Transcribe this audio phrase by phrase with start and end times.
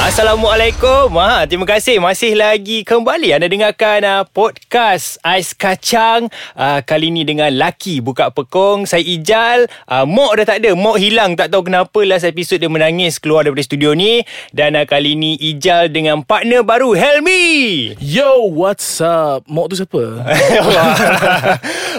[0.00, 1.12] Assalamualaikum.
[1.20, 2.00] Ha, Terima kasih.
[2.00, 6.32] Masih lagi kembali Anda dengarkan uh, podcast Ais Kacang.
[6.56, 8.88] Uh, Kali ni dengan Laki Buka Pekong.
[8.88, 9.68] Saya Ijal.
[9.84, 10.72] Uh, Mok dah tak ada.
[10.72, 11.36] Mok hilang.
[11.36, 14.24] Tak tahu kenapa Last episode dia menangis Keluar daripada studio ni.
[14.56, 17.92] Dan uh, kali ni Ijal dengan partner baru Helmi.
[18.00, 19.44] Yo, what's up?
[19.52, 20.00] Mok tu siapa?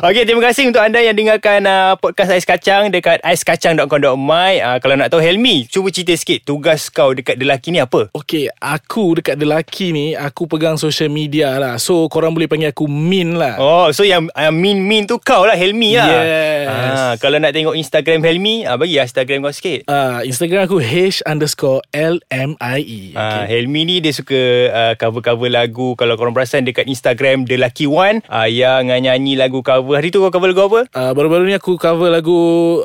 [0.10, 4.52] Okey, terima kasih untuk anda yang dengarkan uh, podcast Ais Kacang dekat aiskacang.com.my.
[4.58, 7.91] Uh, kalau nak tahu Helmi, cuba cerita sikit tugas kau dekat lelaki ni apa?
[8.16, 11.76] Okay, aku dekat lelaki ni, aku pegang social media lah.
[11.76, 13.60] So, korang boleh panggil aku Min lah.
[13.60, 16.08] Oh, so yang uh, min-min tu kau lah Helmi lah.
[16.08, 16.66] Yes.
[16.72, 19.84] Ah, kalau nak tengok Instagram Helmi, uh, bagi lah Instagram kau sikit.
[19.92, 23.02] Uh, Instagram aku H underscore L-M-I-E.
[23.20, 24.40] Ah, Helmi ni dia suka
[24.72, 29.66] uh, cover-cover lagu Kalau korang perasan dekat Instagram The Lucky One uh, Yang nyanyi lagu
[29.66, 30.82] cover Hari tu kau cover lagu apa?
[30.94, 32.40] Uh, baru-baru ni aku cover lagu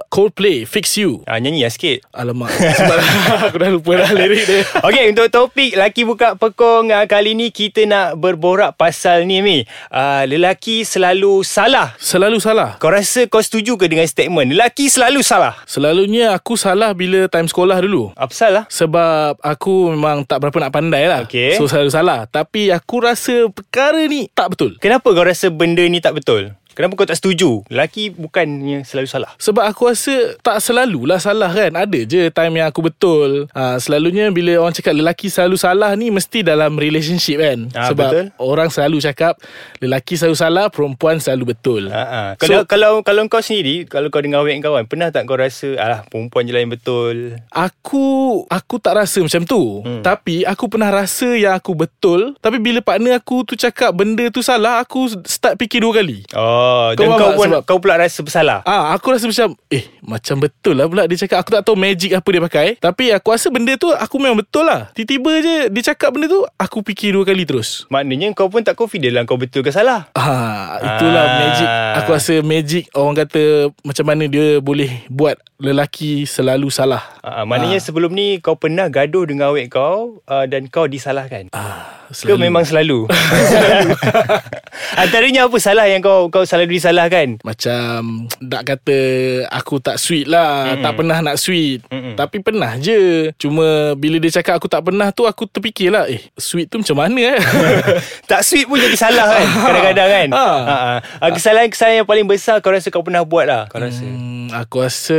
[0.08, 1.22] Coldplay, Fix You.
[1.28, 2.98] Uh, nyanyi lah sikit Alamak, sebab
[3.52, 4.60] aku dah lupa dah lirik dia.
[4.96, 9.60] Okey untuk topik laki buka pekong uh, kali ni kita nak berborak pasal ni Mi.
[9.92, 11.92] Uh, lelaki selalu salah.
[12.00, 12.80] Selalu salah.
[12.80, 15.52] Kau rasa kau setuju ke dengan statement lelaki selalu salah?
[15.68, 18.16] Selalunya aku salah bila time sekolah dulu.
[18.16, 18.64] Apa pasal lah?
[18.72, 21.60] Sebab aku memang tak berapa nak pandai lah Okey.
[21.60, 26.00] So selalu salah Tapi aku rasa perkara ni tak betul Kenapa kau rasa benda ni
[26.00, 26.56] tak betul?
[26.76, 27.64] Kenapa kau tak setuju?
[27.66, 29.30] Lelaki bukannya selalu salah.
[29.36, 34.28] Sebab aku rasa tak selalulah salah kan Ada je time yang aku betul ha, Selalunya
[34.28, 38.26] bila orang cakap lelaki selalu salah ni Mesti dalam relationship kan Ah, Sebab betul.
[38.36, 39.40] orang selalu cakap
[39.78, 42.30] Lelaki selalu salah, perempuan selalu betul Ha ah.
[42.36, 45.72] Kalau So- kalau kalau kau sendiri, kalau kau dengan awek kawan, pernah tak kau rasa
[45.76, 47.40] alah perempuan je lah yang betul?
[47.50, 48.04] Aku
[48.46, 50.02] Aku tak rasa macam tu hmm.
[50.02, 54.40] Tapi aku pernah rasa yang aku betul Tapi bila partner aku tu cakap benda tu
[54.40, 57.34] salah Aku start fikir dua kali Oh, Kau dan kau tak?
[57.34, 58.58] pun Sebab- kau pula rasa bersalah.
[58.62, 62.10] Ah, aku rasa macam Eh macam betul lah pula Dia cakap aku tak tahu magic
[62.10, 65.82] apa dia pakai Tapi aku rasa benda tu Aku memang betul lah Tiba-tiba je Dia
[65.84, 69.34] cakap benda tu Aku fikir dua kali terus Maknanya kau pun tak confident lah kau
[69.34, 70.06] betul ke salah.
[70.12, 71.34] Ah, itulah Ah.
[71.40, 71.68] magic.
[71.96, 73.42] Aku rasa magic orang kata
[73.80, 77.00] macam mana dia boleh buat lelaki selalu salah.
[77.24, 81.48] Uh, maknanya sebelum ni kau pernah gaduh dengan awek kau uh, dan kau disalahkan.
[81.56, 83.08] Ah, Ke memang selalu?
[85.02, 87.40] Antaranya apa salah yang kau kau selalu disalahkan?
[87.40, 88.98] macam nak kata
[89.48, 91.82] aku tak sweet lah, mm tak pernah nak sweet.
[91.88, 92.14] Mm-mm.
[92.14, 93.32] Tapi pernah je.
[93.40, 97.34] Cuma bila dia cakap aku tak pernah tu aku terfikirlah, eh sweet tu macam mana
[97.34, 97.38] eh?
[98.30, 100.28] tak sweet pun jadi salah kan kadang-kadang kan.
[100.36, 100.44] Ha.
[100.46, 104.04] Uh, uh, kesalahan-kesalahan yang paling besar kau rasa kau pernah buat lah kau rasa.
[104.04, 105.18] hmm, aku rasa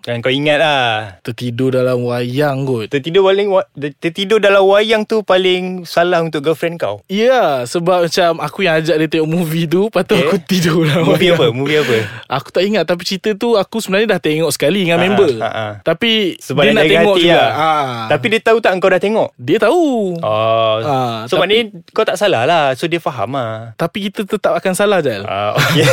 [0.00, 0.88] Dan kau ingat lah.
[1.20, 2.88] tertidur dalam wayang kot.
[2.88, 3.48] Tertidur paling
[3.96, 7.00] tertidur dalam wayang tu paling salah untuk girlfriend kau.
[7.06, 10.26] Ya, yeah, sebab macam aku yang ajak dia tengok movie tu, lepas tu Okay.
[10.26, 11.40] aku tidur dalam Movie wayang.
[11.40, 11.46] apa?
[11.50, 11.96] Movie apa?
[12.30, 15.48] Aku tak ingat Tapi cerita tu Aku sebenarnya dah tengok sekali Dengan Ha, member ha,
[15.48, 15.66] ha.
[15.80, 17.50] Tapi Sebab Dia dia nak tengok hati juga lah.
[17.50, 17.70] ha.
[18.06, 19.28] Tapi dia tahu tak kau dah tengok?
[19.34, 19.82] Dia tahu
[20.20, 20.74] Oh.
[20.80, 22.64] Ah, so tapi- maknanya kau tak salah lah.
[22.72, 23.72] So dia faham lah.
[23.74, 25.86] Tapi kita tetap akan salah Jal Ah, okay.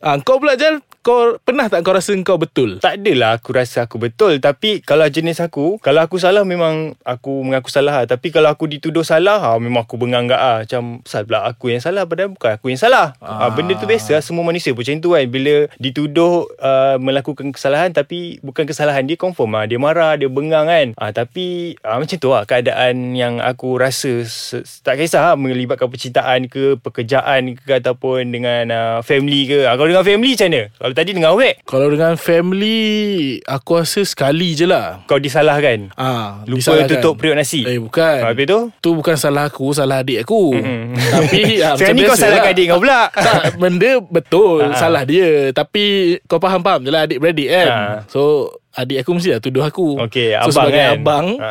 [0.00, 3.84] ha, Kau pula Jal Kau pernah tak kau rasa kau betul tak adalah aku rasa
[3.88, 4.38] aku betul.
[4.40, 8.04] Tapi kalau jenis aku, kalau aku salah memang aku mengaku salah lah.
[8.04, 10.56] Tapi kalau aku dituduh salah, ha, memang aku benganggak lah.
[10.64, 13.16] Macam, pasal pula aku yang salah padahal bukan aku yang salah.
[13.24, 13.48] Ah.
[13.48, 13.50] Ah.
[13.52, 14.20] benda tu biasa.
[14.20, 15.24] Semua manusia pun macam tu kan.
[15.28, 19.64] Bila dituduh uh, melakukan kesalahan tapi bukan kesalahan dia confirm lah.
[19.64, 20.86] Dia marah, dia bengang kan.
[21.00, 24.24] Ah, tapi ah, macam tu lah keadaan yang aku rasa
[24.84, 29.58] tak kisah lah melibatkan percintaan ke, pekerjaan ke ataupun dengan uh, family ke.
[29.64, 30.62] Ah, kalau dengan family macam mana?
[30.76, 32.80] Kalau tadi dengan awek, Kalau dengan family
[33.42, 35.90] Aku rasa sekali je lah kau disalahkan.
[35.92, 36.90] Ah, Lupa disalahkan.
[36.94, 37.62] tutup periuk nasi.
[37.62, 38.60] Eh bukan Ha, habis tu?
[38.78, 40.94] Tu bukan salah aku Salah adik aku Mm-mm.
[41.12, 42.54] Tapi ah, Sekarang ni kau salahkan lah.
[42.54, 43.00] adik kau pula.
[43.26, 44.74] tak, benda betul Ah.
[44.74, 45.84] Salah dia Tapi
[46.24, 47.98] kau faham-faham je lah Adik-beradik kan Ah.
[48.06, 50.94] So Adik aku mesti lah tuduh aku Okey, So abang sebagai kan?
[50.96, 51.50] abang Ha.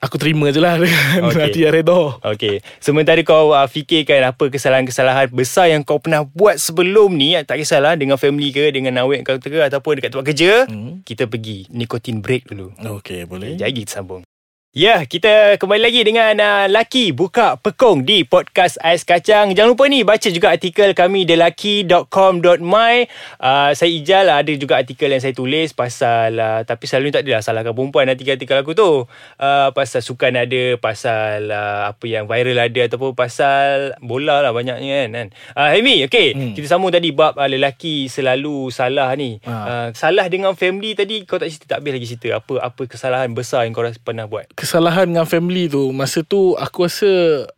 [0.00, 1.44] Aku terima je lah Dengan Okey.
[1.44, 2.64] hati yang redha Okey.
[2.80, 8.00] Sementara kau uh, fikirkan apa kesalahan-kesalahan besar yang kau pernah buat sebelum ni, tak kisahlah
[8.00, 11.04] dengan family ke, dengan awek kau ke ataupun dekat tempat kerja, Hmm.
[11.04, 12.72] kita pergi nicotine break dulu.
[12.80, 14.22] Okey boleh Sekejap lagi kita sambung.
[14.70, 19.50] Ya, kita kembali lagi dengan uh, Laki Buka Pekong di Podcast Ais Kacang.
[19.50, 22.94] Jangan lupa ni baca juga artikel kami thelaki.com.my.
[23.42, 27.42] Uh, saya Ijal ada juga artikel yang saya tulis pasal uh, tapi selalu tak adalah
[27.42, 29.10] salahkan perempuan artikel-artikel aku tu.
[29.42, 35.10] Uh, pasal sukan ada, pasal uh, apa yang viral ada ataupun pasal bola lah banyaknya
[35.10, 35.10] kan.
[35.10, 35.28] kan.
[35.58, 36.30] Uh, Hemi, okey.
[36.30, 36.54] Hmm.
[36.54, 39.42] Kita sambung tadi bab uh, lelaki selalu salah ni.
[39.50, 39.50] Ha.
[39.50, 42.38] Uh, salah dengan family tadi kau tak cerita tak habis lagi cerita.
[42.38, 44.59] Apa apa kesalahan besar yang kau pernah buat?
[44.60, 47.10] Kesalahan dengan family tu Masa tu aku rasa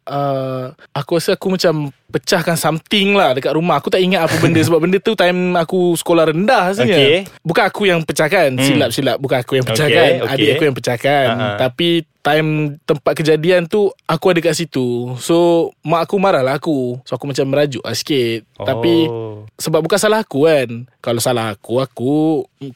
[0.07, 4.61] uh, Aku rasa aku macam pecahkan something lah dekat rumah Aku tak ingat apa benda
[4.61, 7.25] Sebab benda tu time aku sekolah rendah sebenarnya Okay.
[7.41, 10.35] Bukan aku yang pecahkan Silap-silap Bukan aku yang pecahkan Okay, okay.
[10.37, 11.57] Adik aku yang pecahkan Ha-ha.
[11.57, 11.89] Tapi
[12.21, 17.17] time tempat kejadian tu Aku ada kat situ So mak aku marah lah aku So
[17.17, 18.67] aku macam merajuk lah sikit Oh.
[18.69, 19.11] Tapi
[19.59, 22.13] sebab bukan salah aku kan Kalau salah aku Aku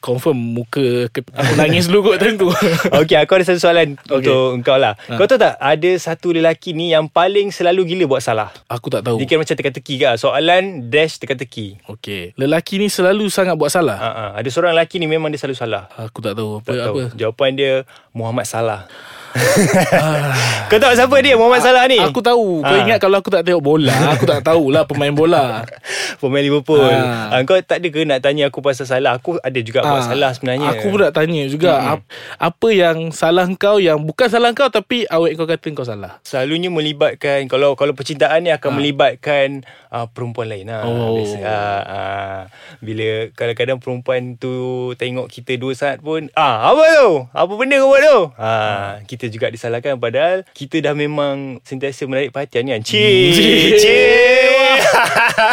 [0.03, 2.51] confirm muka ke, Aku nangis dulu kot time tu
[2.99, 4.19] Okey, aku ada satu soalan okay.
[4.19, 4.99] Untuk engkau lah.
[5.07, 5.15] Ha.
[5.15, 8.51] Kau tahu tak ada satu lelaki ni yang paling selalu gila buat salah.
[8.67, 10.07] Aku tak tahu Dia kira macam teka-teki ke.
[10.15, 11.83] Soalan dash teka-teki.
[11.85, 14.09] Okay Lelaki ni selalu sangat buat salah ha.
[14.33, 15.91] Ada seorang lelaki ni memang dia selalu salah.
[15.93, 16.95] Aku tak tahu Apa, Tak tahu.
[16.97, 17.01] apa?
[17.13, 17.73] Jawapan dia
[18.11, 18.87] Muhammad Salah.
[20.69, 21.97] Kau tahu siapa dia Muhammad Salah ni?
[21.97, 22.79] Aku tahu Kau Ah.
[22.79, 25.63] ingat kalau aku tak tengok bola Aku tak tahulah pemain bola
[26.21, 26.81] Pemain Liverpool.
[26.81, 27.43] Ha.
[27.43, 29.15] Kau tak ada ke nak tanya aku pasal salah?
[29.15, 30.67] Aku ada juga buat Ah, salah sebenarnya.
[30.71, 32.01] Aku pun nak tanya juga ap,
[32.37, 36.67] Apa yang salah kau Yang bukan salah kau Tapi awet kau kata kau salah Selalunya
[36.67, 38.75] melibatkan kalau kalau percintaan ni akan Ha.
[38.75, 39.47] melibatkan
[39.87, 40.83] uh, perempuan lain lah.
[40.83, 41.15] Oh.
[41.15, 42.39] Biasa, uh, uh,
[42.79, 44.51] bila kadang-kadang perempuan tu
[44.93, 47.09] tengok kita dua saat pun, ah apa tu?
[47.31, 48.19] Apa benda kau buat tu?
[48.35, 48.49] Ha,
[49.01, 52.81] kita juga disalahkan padahal kita dah memang sentiasa menarik perhatian kan.
[52.85, 54.57] Cik, cik.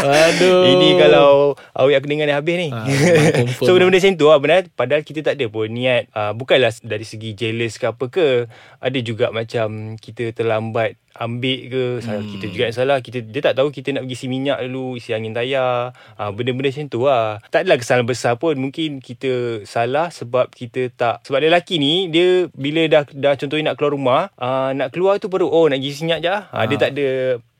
[0.05, 0.63] Aduh.
[0.77, 2.69] Ini kalau awet aku dengar dah habis ni.
[3.41, 4.63] Confirm so benda-benda macam tu lah benar.
[4.77, 6.13] Padahal kita tak ada pun niat.
[6.13, 8.29] Uh, bukanlah dari segi jealous ke apa ke.
[8.85, 12.27] Ada juga macam kita terlambat ambil ke Hmm.
[12.37, 15.15] kita juga yang salah kita dia tak tahu kita nak pergi isi minyak dulu isi
[15.15, 20.11] angin tayar ha, benda-benda macam tu lah tak adalah kesalahan besar pun mungkin kita salah
[20.11, 24.71] sebab kita tak sebab lelaki ni dia bila dah dah contohnya nak keluar rumah uh,
[24.75, 26.43] nak keluar tu baru oh nak pergi isi minyak je lah.
[26.51, 26.81] ha, dia Ah.
[26.83, 27.07] tak ada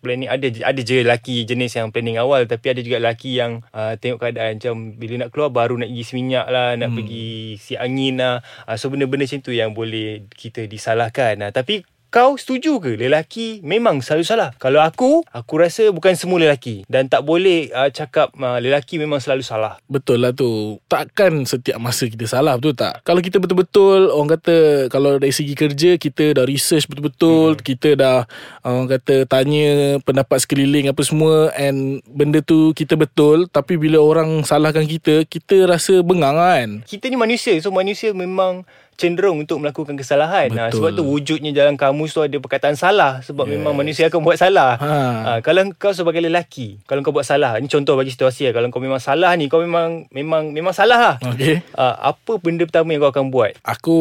[0.05, 3.97] planning ada ada je lelaki jenis yang planning awal tapi ada juga lelaki yang uh,
[3.97, 6.97] tengok keadaan macam bila nak keluar baru nak pergi isi minyak lah nak hmm.
[7.01, 7.25] pergi
[7.57, 11.81] isi angin lah uh, so benda-benda macam tu yang boleh kita disalahkan uh, tapi
[12.15, 14.51] kau setuju ke lelaki memang selalu salah?
[14.63, 19.19] Kalau aku, aku rasa bukan semua lelaki dan tak boleh uh, cakap uh, lelaki memang
[19.19, 19.83] selalu salah.
[19.91, 24.87] Betul lah tu Takkan setiap masa kita salah Betul tak Kalau kita betul-betul Orang kata
[24.93, 27.63] Kalau dari segi kerja Kita dah research betul-betul hmm.
[27.65, 28.19] Kita dah
[28.63, 34.45] Orang kata Tanya pendapat sekeliling Apa semua And benda tu Kita betul Tapi bila orang
[34.45, 39.95] salahkan kita Kita rasa bengang kan Kita ni manusia, so manusia memang cenderung untuk melakukan
[39.95, 40.49] kesalahan.
[40.49, 40.79] Nah, Betul.
[40.81, 43.53] sebab tu wujudnya dalam kamus tu ada perkataan salah sebab Yes.
[43.55, 44.75] memang manusia akan buat salah.
[44.77, 44.93] Ha.
[45.21, 48.55] Ha, kalau kau sebagai lelaki, kalau kau buat salah, ni contoh bagi situasi lah.
[48.55, 51.17] Kalau kau memang salah ni, kau memang memang memang salah lah.
[51.25, 53.53] Okay Uh, apa benda pertama yang kau akan buat?
[53.61, 53.99] Aku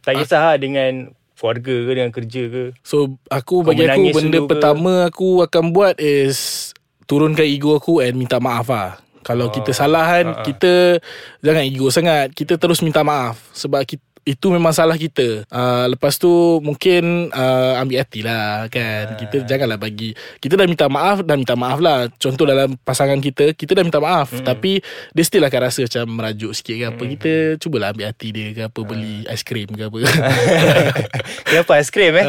[0.00, 2.64] Tak kisah lah dengan keluarga ke dengan kerja ke.
[2.80, 2.96] So
[3.26, 4.50] aku Kau bagi aku benda dulu ke?
[4.50, 6.70] pertama aku akan buat is
[7.04, 9.00] turunkan ego aku and minta maaf lah.
[9.20, 10.42] Kalau Oh, kita salah kan, ha, ha.
[10.42, 10.72] kita
[11.40, 12.32] jangan ego sangat.
[12.32, 15.48] Kita terus minta maaf sebab kita itu memang salah kita.
[15.48, 19.14] Uh, lepas tu mungkin uh, ambil hati lah kan.
[19.14, 19.18] Ah.
[19.18, 20.12] Kita janganlah bagi.
[20.38, 22.06] Kita dah minta maaf, dah minta maaf lah.
[22.20, 24.30] Contoh dalam pasangan kita, kita dah minta maaf.
[24.32, 24.44] Hmm.
[24.44, 24.80] Tapi
[25.12, 27.02] dia still akan rasa macam merajuk sikit ke apa.
[27.16, 28.80] Kita cubalah ambil hati dia ke apa.
[28.84, 29.32] Beli Ah.
[29.32, 29.98] aiskrim ke apa.
[31.48, 32.26] Kenapa aiskrim eh?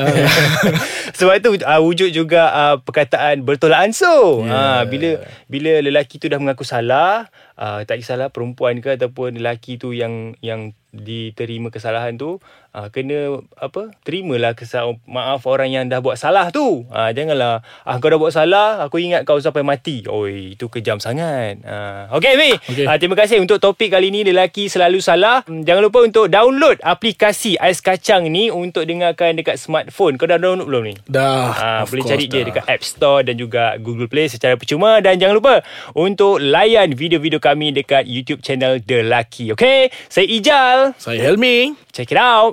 [1.20, 4.46] Sebab itu uh, wujud juga uh, perkataan bertolak ansur.
[4.46, 4.52] Yeah.
[4.52, 4.60] Yeah.
[4.62, 5.10] Uh, bila
[5.48, 7.28] bila lelaki tu dah mengaku salah,
[7.58, 12.44] uh, tak kisahlah perempuan ke ataupun lelaki tu yang yang diterima kesalahan tu
[12.76, 16.84] uh, kena apa terimalah kesal maaf orang yang dah buat salah tu.
[16.92, 20.04] Uh, janganlah ah kau dah buat salah aku ingat kau sampai mati.
[20.08, 21.64] Oi itu kejam sangat.
[21.64, 22.52] Uh, okey Mi.
[22.56, 22.86] Okey.
[22.88, 25.48] uh, terima kasih untuk topik kali ni lelaki selalu salah.
[25.48, 30.20] Hmm, jangan lupa untuk download aplikasi ais kacang ni untuk dengarkan dekat smartphone.
[30.20, 31.56] Kau dah download belum ni dah.
[31.56, 32.48] Ah, of boleh cari dia dah.
[32.52, 35.00] dekat App Store dan juga Google Play secara percuma.
[35.00, 35.64] Dan jangan lupa
[35.96, 39.52] untuk layan video-video kami dekat YouTube channel The Lucky.
[39.58, 39.90] Okay?
[40.08, 40.78] Saya Ijal.
[41.02, 41.74] Saya Helmi.
[41.90, 42.50] Check it out.